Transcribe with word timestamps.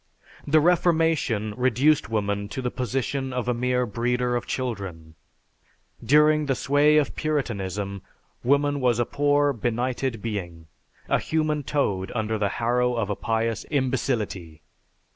The 0.47 0.59
Reformation 0.59 1.53
reduced 1.55 2.09
woman 2.09 2.49
to 2.49 2.61
the 2.63 2.71
position 2.71 3.31
of 3.31 3.47
a 3.47 3.53
mere 3.53 3.85
breeder 3.85 4.35
of 4.35 4.47
children. 4.47 5.13
During 6.03 6.47
the 6.47 6.55
sway 6.55 6.97
of 6.97 7.15
Puritanism 7.15 8.01
woman 8.43 8.79
was 8.79 8.97
a 8.97 9.05
poor, 9.05 9.53
benighted 9.53 10.19
being, 10.19 10.65
a 11.07 11.19
human 11.19 11.61
toad 11.61 12.11
under 12.15 12.39
the 12.39 12.49
harrow 12.57 12.95
of 12.95 13.11
a 13.11 13.15
pious 13.15 13.63
imbecility. 13.69 14.63